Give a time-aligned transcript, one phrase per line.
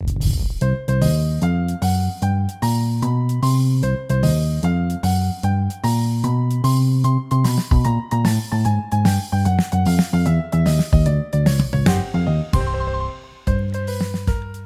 [0.00, 0.04] こ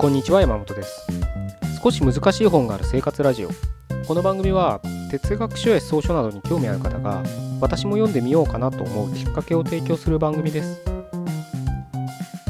[0.08, 1.04] んにちは山本です。
[1.82, 3.48] 少し難しい本がある生活ラジオ。
[4.06, 4.80] この番組は
[5.10, 7.24] 哲学書や草書などに興味ある方が
[7.60, 10.80] 私も読んでみようかなと思うきっかけを提供する番組です。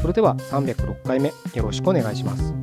[0.01, 2.54] それでは306回目よろしくお願いします。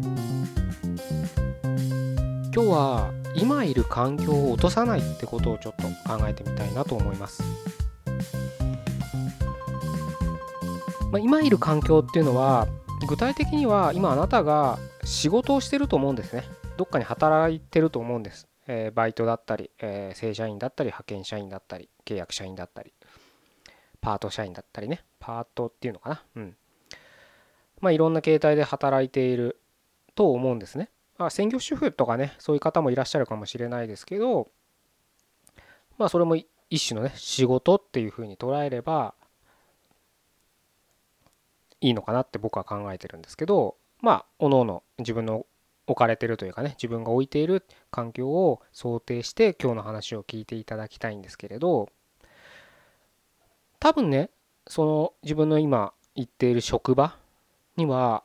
[2.55, 7.43] 今日は今いる環境を落とさないってことをちょっと考えてみたいなと思います。
[11.11, 12.69] まあ、今いる環境っていうのは
[13.09, 16.45] 具体的には今あなたが仕事をしてると思うんですね。
[16.77, 22.93] どっかに働いてると思うんです、えー、バイトだったり、えー、正社員だったり派遣社員だったり契約社員だったり
[24.03, 25.05] パート社員だったりね。
[25.21, 26.23] パートっていうのかな。
[26.37, 26.57] うん。
[27.81, 29.59] まあいろんな形態で働いている
[30.15, 34.49] と思うんですね、まあ、専業主婦とかねそういう方もいらっしゃるかもしれないですけど
[35.99, 36.37] まあそれも
[36.71, 39.15] 一種のね仕事っていうふうに捉えれば
[41.81, 45.47] いいのかなって僕は考えてるんですけどまあおのおの自分の
[45.87, 51.89] 置かれてるというかね自分が置いている環境を想定して今日の話を聞いていただきたいんですけれど
[53.81, 54.31] 多分ね
[54.67, 57.17] その自分の今行っている職場
[57.77, 58.23] には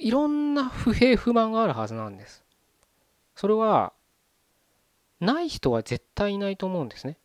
[0.00, 2.42] いろんな不平不満があるはずなんです。
[3.36, 3.92] それは
[5.20, 7.18] ない人は絶対いないと思うんですね。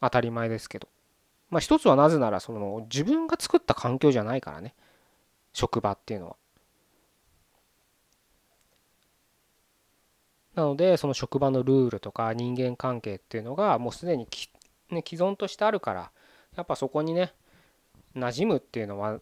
[0.00, 0.88] 当たり前ですけど。
[1.48, 4.74] まあ一つはなぜならその自分が作った環境じゃないからね
[5.52, 6.36] 職場っていうのは。
[10.54, 14.26] なのでその職場のルールとか人間関係っていうのがもうすでに、
[14.90, 16.10] ね、既存としてあるから
[16.56, 17.34] やっぱそこにね
[18.14, 19.20] 馴染むっていうのは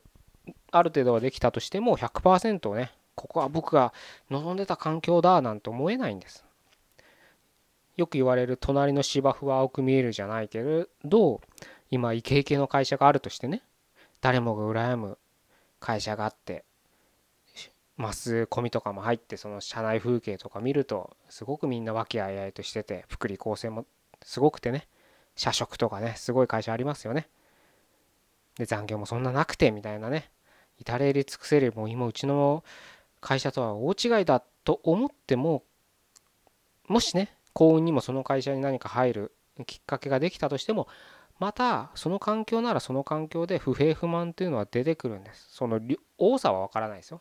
[0.70, 3.92] ある程度はできたとしても100%ねここは僕が
[4.31, 6.45] 望んでた環境だなんて思えないんです。
[7.96, 11.41] よく言われる隣の芝生は青く見えるじゃないけれど
[11.91, 13.63] 今イケイケの会社があるとしてね
[14.20, 15.17] 誰もが羨む
[15.79, 16.64] 会社があって
[17.97, 23.86] マスコミとかも入ってその社内風景とか見るとすごくみんな和気あいあいとしてて福利厚生も
[24.23, 24.89] すごくてね
[25.36, 27.29] 社食とかねすごい会社ありますよね
[28.57, 30.30] で残業もそんななくてみたいなね
[30.79, 32.64] 至れり尽くせりもう今うちの
[33.20, 35.62] 会社とは大違いだと思っても
[36.89, 39.33] もしね幸運にもその会社に何か入る
[39.67, 40.89] きっかけができたとしても
[41.39, 45.48] またその環境ならその環境で不平不満というのは出てくるんです。
[45.51, 45.80] その
[46.17, 47.20] 多さは分からないですよ。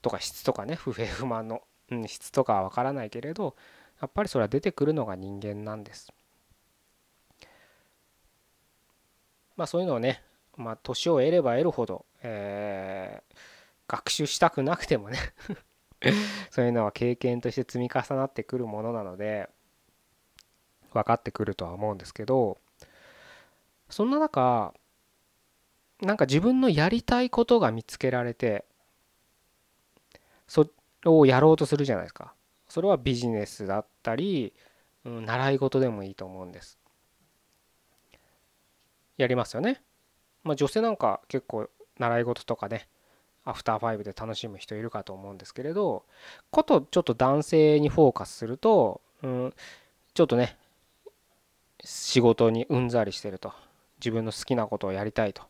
[0.00, 3.56] とか質とかね不平不満の、うん、質とかは分からないけれど
[4.00, 6.12] やっぱりそれは出てくるのが人間なんです。
[9.56, 10.22] まあそういうのをね
[10.58, 13.36] まあ年を得れば得るほど、えー、
[13.86, 15.18] 学習したくなくてもね
[16.50, 19.48] そういうのは経験として積み重なってくるものなので
[20.92, 22.58] 分かってくるとは思うんですけど
[23.88, 24.74] そんな中
[26.00, 28.64] なんか自分のやりたいことが見つけられて
[30.46, 30.70] それ
[31.06, 32.34] をやろうとするじゃないですか。
[32.68, 34.52] それはビジネスだったり、
[35.04, 36.78] うん、習い事でもいいと思うんです。
[39.16, 39.82] やりますよね。
[40.48, 42.88] まあ女性なんか結構習い事とかね
[43.44, 46.04] アフターファイブで楽しむ人いるかと思うんですけれど
[46.50, 49.54] ことちょっと男性にフォーカスすると、うん、
[50.14, 50.56] ちょっとね
[51.82, 53.52] 仕事にうんざりしてると
[54.00, 55.42] 自分の好きなことをやりたいと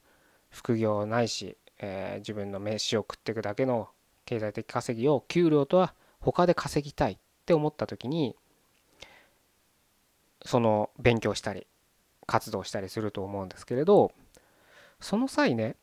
[0.50, 3.88] 副業ないし、えー、自分の飯を食っていくだけの
[4.24, 7.16] 経済的稼ぎを給料とは他で稼ぎたいっ
[7.46, 8.36] て思った時に
[10.44, 11.66] その勉強したり
[12.26, 14.12] 活動したりすると思うんですけれど
[15.00, 15.76] その際ね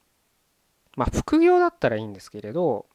[0.95, 2.85] まあ副業だったらいいんですけれど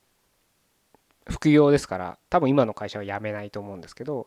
[1.29, 4.27] 副業ですから多分今の会社は辞めないと思うんですけど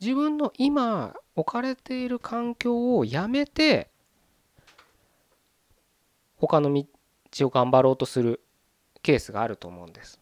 [0.00, 3.90] 自分の今置かれている環境をやめて
[6.38, 6.86] 他の道
[7.46, 8.40] を頑張ろうとする
[9.02, 10.20] ケースがあると思うんです。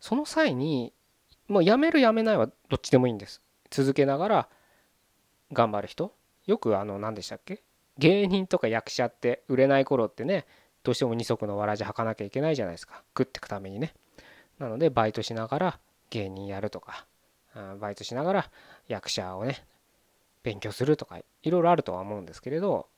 [0.00, 0.92] その際に
[1.48, 3.40] もうやめるやめないはどっちでもいいんです。
[3.70, 4.48] 続けながら
[5.52, 6.14] 頑張る人
[6.46, 7.62] よくあの何でしたっけ？
[7.98, 10.46] 芸人とか役者って売れない頃ってね
[10.82, 13.02] どうしても二足のわらじ履かなきゃいけないじゃないですか。
[13.16, 13.94] 食ってくためにね。
[14.58, 15.80] なのでバイトしながら
[16.10, 17.06] 芸人やるとか
[17.80, 18.50] バイトしながら
[18.88, 19.64] 役者をね
[20.42, 22.88] 勉強するとかいろいろあるとは思うんですけれど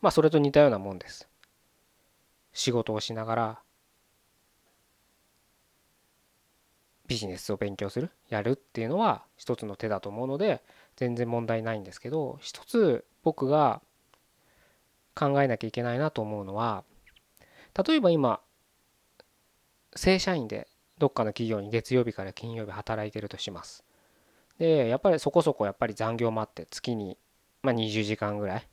[0.00, 1.28] まあそれと似たようなもんです。
[2.52, 3.58] 仕事をしながら
[7.06, 10.62] ビジネスを勉強するやるっていうのは一つの手だと思うので
[10.98, 13.80] 全然問題ないんですけど一つ僕が
[15.14, 16.82] 考えなきゃいけないなと思うのは
[17.86, 18.40] 例えば今
[19.94, 20.66] 正社員で
[20.98, 23.84] どっかの企業に月曜日から金曜日働いてるとします。
[24.58, 27.16] でやっぱりそこそこやっぱり残業もあって月に、
[27.62, 28.68] まあ、20時間ぐらい、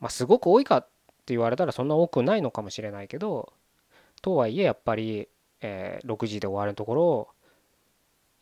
[0.00, 0.80] まあ、すごく多いかっ
[1.26, 3.52] て言われたらそんな多くないのかもしれないけど
[4.22, 5.28] とはいえやっぱり、
[5.60, 7.28] えー、6時で終わるところ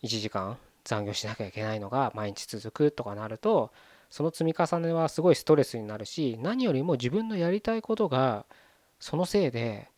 [0.05, 3.73] 1時間残業しなきゃいけないのが毎日続くとかなると
[4.11, 8.47] その積み重ねはすごいストレスになるし何よりも自分のやりたいことが
[9.01, 9.89] そのせいで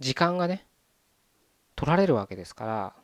[0.00, 0.66] 時間がね
[1.76, 2.94] 取られるわけですから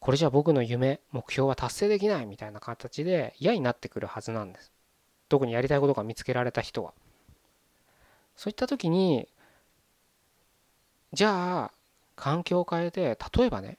[0.00, 4.72] これじゃ僕の夢目標は達成できないみたいな形で嫌になってくるはずなんです。
[5.28, 6.92] 特にやりたいことが見つけられた人は。
[8.36, 9.28] そういった時に
[11.12, 11.72] じゃあ
[12.14, 13.78] 環境を変えて例えばね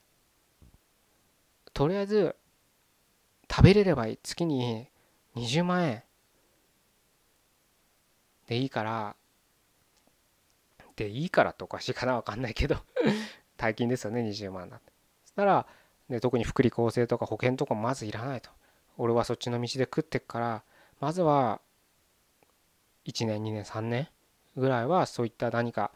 [1.80, 2.36] とりあえず
[3.50, 4.18] 食べれればいい。
[4.22, 4.90] 月に
[5.34, 6.02] 20万円。
[8.46, 9.16] でいいから。
[10.94, 12.76] でいいからっておかしいかな分かんないけど。
[13.56, 14.92] 大金ですよね20万だって。
[15.24, 15.66] そしたら、
[16.10, 18.50] ね、特に福利厚生とか保険とかまずいらないと。
[18.98, 20.62] 俺はそっちの道で食ってっから。
[21.00, 21.62] まずは
[23.06, 24.08] 1年2年3年
[24.54, 25.92] ぐらいはそういった何か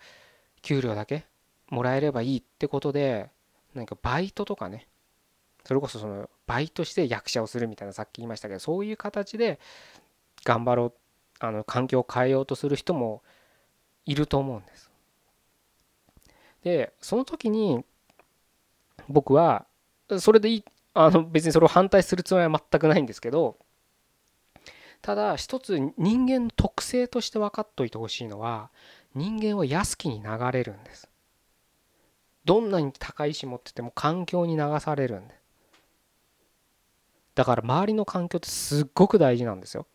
[0.63, 1.27] 給料だけ
[1.69, 3.29] もらえればいいってことで
[3.75, 4.89] 何かバイトとかね。
[5.65, 9.59] それこそそのバイトして役者をするみたいなさっき言いましたけどそういう形で
[10.45, 10.93] 頑張ろう
[11.41, 13.23] あの環境を変えようとする人も
[14.07, 14.91] いると思うんです。
[16.63, 17.85] でその時に
[19.09, 19.67] 僕は
[20.19, 20.65] それでいい
[20.95, 23.59] あの別にそれを反対するつもりは全くないんですけど
[25.03, 28.71] ただ一つ人間の特性として分かっといてほしいのは
[29.15, 31.09] 人間は安きに流れるんです
[32.45, 35.44] どんなに高い石持ってても環境に流されるんです
[37.35, 39.87] だから周りの環境ってすっごく大事なんですよ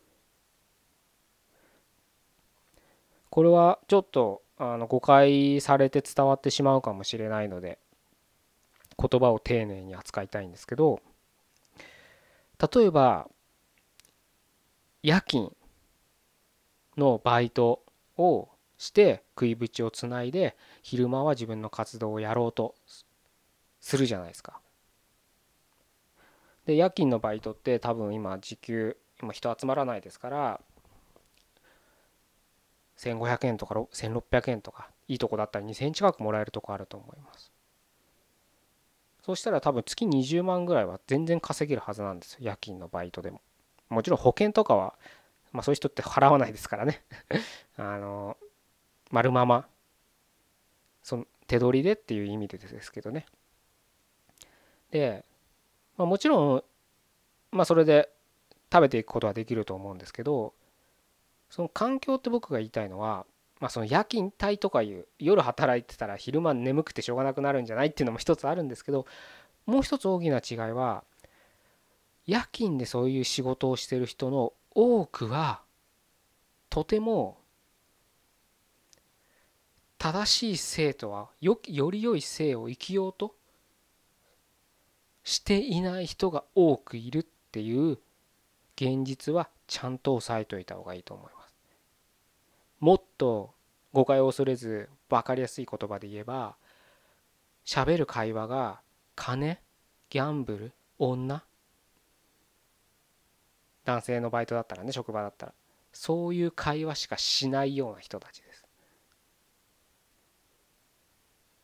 [3.30, 7.80] これはちょっとあの誤解されて伝わってしまうかもしれないので
[8.97, 11.00] 言葉を丁寧に扱いたいんですけど
[12.59, 13.30] 例えば
[15.01, 15.56] 夜勤
[16.97, 17.81] のバイト
[18.18, 22.75] をして食いぶちをつないで昼間は自分の活動をやろうと
[23.80, 24.59] するじゃないですか。
[26.69, 30.62] で夜勤のバイトって多分今時給今人集まらないですから
[33.00, 37.51] 1500円とか1600円とかいいとこだったら2000円近くもらえるとこあると思います。
[39.25, 43.42] そうしたら多分月20万ぐらいは全然稼げるはずなんですよ夜勤のバイトでも。
[43.89, 44.94] もちろん保険とかは
[45.51, 47.04] まあそういう人って払わないですからね。
[47.77, 48.38] あの
[49.10, 49.68] 丸まま
[51.01, 53.25] その手取りでっていう意味でですけどね。
[54.92, 55.25] で、
[56.00, 56.63] まあ、もちろん
[57.51, 58.10] まあそれで
[58.72, 60.54] 食べていくことはできると思うんですけど
[61.50, 63.25] その環境って僕が言いたいのは、
[63.60, 69.06] まあ、その夜勤帯とかいう夜働いてたら昼間眠くてしょうがなくなるんじゃないっていうのも一つあるんですけど
[69.66, 71.04] もう一つ大きな違いは
[72.25, 75.60] 夜勤でそういう仕事をしてる人の多くは
[76.69, 77.40] とても
[79.98, 83.36] 正しい生とはよより良い生を生きようと
[85.24, 87.98] していない人が多くいるっていう
[88.76, 91.56] 現実はちゃんと押さえといた方がいいと思います。
[92.80, 93.54] もっと
[93.92, 96.56] 誤解を恐れず分かりやすい言葉で言えば
[97.66, 98.81] 喋る会話が
[99.16, 99.59] 金
[100.09, 101.44] ギャンブル女。
[103.85, 105.54] 男性のバイトだったらね職場だったら。
[105.92, 108.66] そういう会話しかしないような人たちです。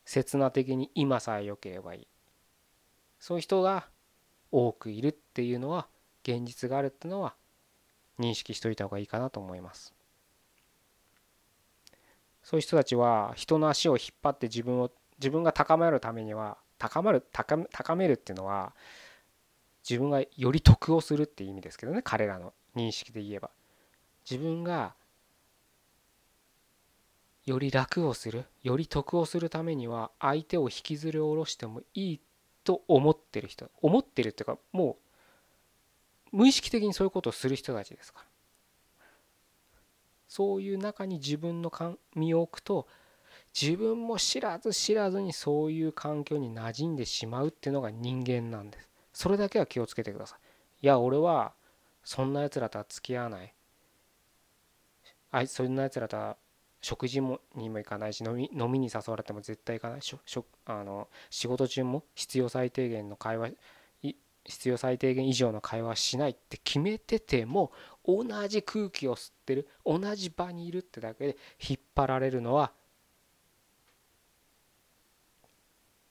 [0.05, 2.07] 刹那的に今さえ良ければいい。
[3.25, 3.87] そういう人が
[4.51, 5.87] 多くいるっていうのは
[6.21, 7.33] 現実があるっていうのは
[8.19, 9.95] 認識しといた方がいいかなと思います。
[12.43, 18.75] そういう人たちは人の足を引っ張って自分を自分が高めるためには高まる高め高めるっていうのは
[19.89, 23.49] 自分がより得をするっていう意味ですけどね彼らの認識で言えば。
[24.29, 24.93] 自分が
[27.47, 32.21] より楽をするより得をするためには相手を引きずり下ろしてもいい
[32.65, 34.97] と思ってる人思ってるっていうかも
[36.33, 38.25] う無意識的にそういうことをする人たちですから。
[40.27, 41.71] そういう中に自分の
[42.13, 42.87] 身を置くと
[43.59, 48.89] 自分も知らず知らずにそういう環境に馴染んでしまうっていうのが人間なんです。
[49.13, 50.39] それだけは気をつけてください。
[50.85, 51.53] いや俺は
[52.03, 53.53] そんなやつらとは付き合わない。
[55.31, 56.37] あいそんなやつらとは
[56.85, 60.03] 食事もにも行かないし飲み飲みに誘われても絶対行かない。
[60.03, 63.49] しょしあの仕事中も必要最低限の会話
[64.43, 67.71] 必要最低限以上の会話しないって決めてても
[68.05, 71.37] 同じ空気を吸ってる同じ場にいるってだけで
[71.67, 72.71] 引っ張られるのは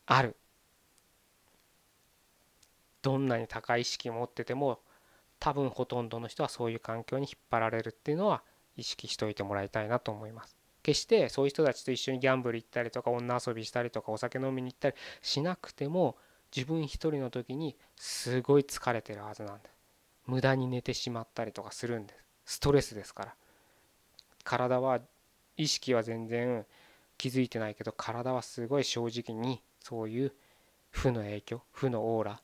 [0.06, 0.34] ある。
[3.00, 4.80] どんなに高い意識持ってても
[5.38, 8.42] 多分ほとんどの人はそういう環境に引っ張られるっていうのは
[8.76, 10.63] 意識しておいてもらいたいなと思います。
[10.84, 16.16] 決してそういう人たちと一緒にギャンブル行ったりとか女遊びしたりとかお酒飲みに行ったりしなくても
[16.54, 19.62] 自分一人の時にすごい疲れてるはずなんだ。
[20.26, 22.54] 無駄に寝てしまったりとかするんです。
[22.56, 23.34] ストレスですから。
[24.44, 25.00] 体は
[25.56, 26.66] 意識は全然
[27.16, 30.32] 気づいてないけど体はすごい正直にそういう
[30.90, 32.40] 負の影響負のオーラ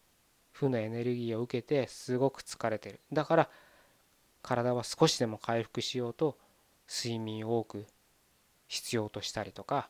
[0.51, 3.01] 負のエネルギーを受けてすごく疲れてる。
[3.13, 3.51] だから
[4.43, 6.39] 体は少しでも回復しようと
[6.89, 7.87] 睡眠を多く
[8.71, 9.89] 必要としたりとか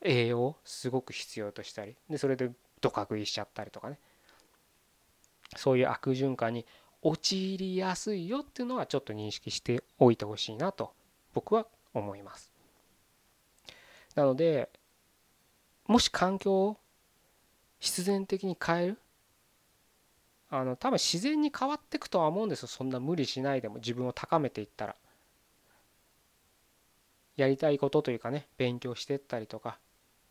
[0.00, 3.98] 栄養すごく必要としたりでそれでドカ食いしちゃったりとかね。
[5.56, 6.64] そういう悪循環に
[7.02, 10.92] 陥りやすいよっていうのはちょっと認識しておいてほしいなと
[11.34, 12.52] 僕は思います。
[14.14, 14.68] なので
[15.88, 16.76] もし環境を
[17.80, 18.98] 必然的に変える？
[20.50, 22.68] あの多分自然に変わっていくとは思うんですよ。
[22.68, 24.94] そんな無理しないでも自分を高めていったら。
[27.36, 29.78] やりたいことというかね勉強してったりとか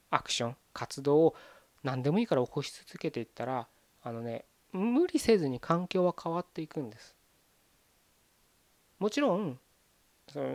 [0.10, 1.36] アクション活動を
[1.84, 3.68] 何でもいいから起こし続けていったら
[4.04, 7.16] あのね無理せずに環境は変わっていくんです。
[9.00, 9.58] もちろん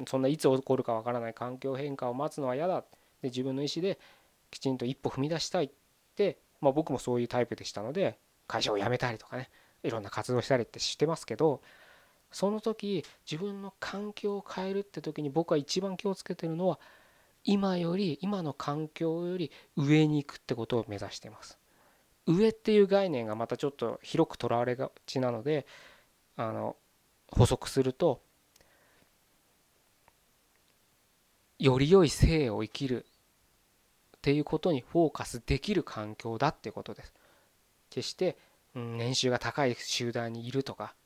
[0.06, 2.84] そんないつ起こるかわからない環境変化を待つのは嫌だ。
[3.22, 3.98] で自分の意思で
[4.50, 5.70] きちんと一歩踏み出したいっ
[6.14, 9.50] て、まあ、僕もそういうタイプでしたので会社を辞めたりとかね
[9.82, 11.60] いろんな活動したりってしてますけど
[12.34, 16.80] その時自分の環境を変えるって時に僕は一番気をつけてるのは
[17.44, 21.58] 今より今の環境より上に行くってことを目指しています。
[22.26, 25.64] 上っていう概念がまたちょっと広くとらわれがちなので
[26.36, 26.74] あの
[27.30, 28.20] 補足すると
[31.60, 33.04] より良い生を生きる
[34.16, 37.14] っていうことにフォーカスできる環境だってことです。
[37.90, 38.36] 決して、
[38.74, 40.96] うん、年収が高い集団にいるとか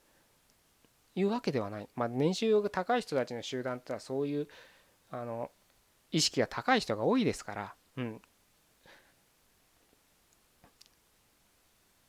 [1.18, 4.48] いうわけではない、まあ、年収が高い人たちの集団ってのはそういう
[5.10, 5.50] あの
[6.10, 8.22] 意識が高い人が多いですから、うん、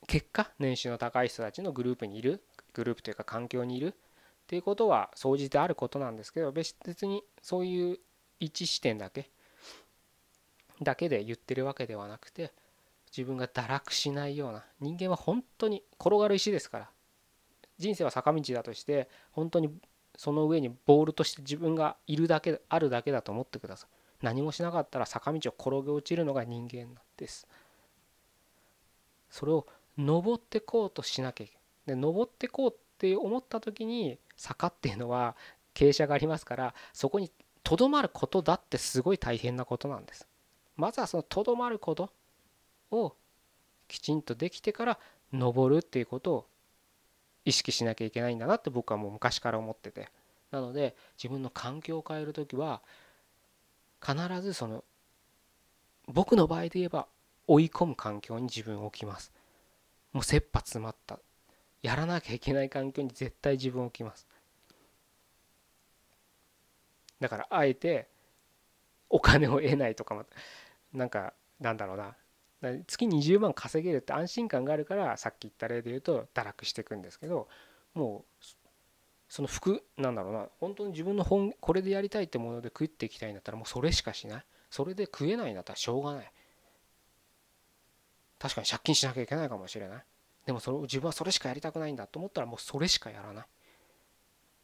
[0.06, 3.94] 結果年収の高い人たちのグループにいるグループというか環境にいる。
[3.94, 6.74] っていうことは総じてあることなんですけど別
[7.06, 7.98] にそういう
[8.40, 9.30] 一視点だけ
[10.82, 12.52] だけで言ってるわけではなくて
[13.16, 16.90] 自分が堕落しないような人間は本当に転がる石ですから。
[17.80, 19.70] 人生は坂道だとして本当に
[20.16, 24.24] その上にボールとして自分がいるだけあるだけだと思ってください。
[24.24, 27.48] 何もしなかったら坂道を転げ落ちるのが人間なんです。
[29.30, 31.62] それを登ってこうとしなきゃいけない。
[31.86, 35.34] で登ってこうって思った時に坂っていうのは
[35.74, 37.30] 傾斜がありますからそこに
[37.62, 40.28] とどまることだってすごい大変なことなんです。
[40.76, 42.10] まずはそのとどまること
[42.90, 43.14] を
[43.88, 44.98] きちんとできてから
[45.32, 46.46] 登るっていうことを
[47.44, 50.08] 意識しなきゃいけないんだなって僕はもう昔から思ってて。
[50.50, 52.82] なので自分の環境を変える時は
[54.04, 54.82] 必ずその
[56.08, 57.06] 僕の場合で言えば
[57.46, 59.32] 追い込む環境に自分を置きます。
[60.12, 61.20] もう切羽詰まった。
[61.82, 64.26] やらなきゃいけない環境に絶対自分を置きます。
[67.20, 68.08] だからあえて
[69.08, 70.24] お金を得ないとかも
[70.92, 72.16] なんかなんだろうな。
[72.60, 77.48] 月20万稼げるって安心感があるからさっき言った例で言うと堕落していくんですけど
[77.94, 78.44] もう
[79.30, 84.44] その服なんだろうな本当に自分の本これでやりたいってもので食っていきたいんだったらもうそれしかしない。
[84.70, 86.32] それで食えないんだったらしょうがない。
[88.40, 90.04] 確かに借金しなきゃいけないかもしれない。
[90.46, 93.46] でもそれ自分はそれしかやりたくないんだと思ったらもうそれしかやらない。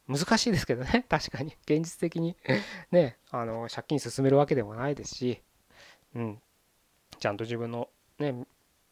[0.08, 1.56] 難しいですけどね 確かに。
[1.64, 2.36] 現実的に。
[2.90, 5.42] ねあの借金進めるわけでもないですし。
[6.14, 6.42] うん。
[7.18, 8.34] ちゃんと自分のね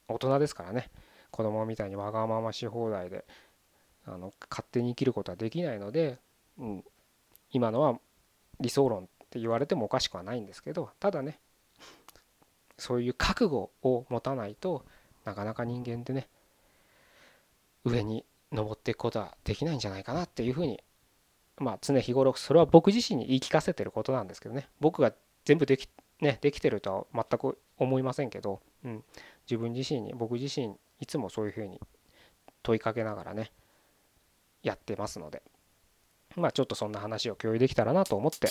[0.09, 0.91] 大人ですからね。
[1.31, 3.25] 子供みたいにわがままし放題で
[4.07, 6.19] あの勝手に生きることはできないので、
[6.59, 6.85] うん、
[7.51, 7.99] 今のは
[8.61, 11.41] 理想論って言われてもおかしくはないんですけどただね
[12.79, 14.85] そういう覚悟を持たないと
[15.25, 16.29] なかなか人間ってね
[17.85, 20.81] 上に登っていくことはできないんじゃないかなっていうふうに
[21.59, 24.69] まあ常日頃それは僕自身に言い聞かせてることなんですけどね。
[24.81, 25.13] 僕が
[25.45, 25.89] 全部でき,、
[26.21, 29.05] ね、できてるとは全く思いませんけど、うん、
[29.49, 31.81] 自分自身に僕自身いつもそういうふうに
[32.63, 33.53] 問いかけながらね
[34.63, 35.43] やってますので
[36.37, 38.49] まあちょっとそんな話を共有できたらなと思って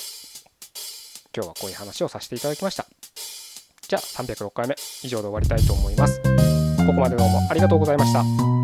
[1.36, 2.86] 今日はこういう話をさせていただきました。
[3.88, 6.22] じゃあ306回目以上で終わりたいと思います。
[6.22, 8.62] ここまでどうもありがとうございました。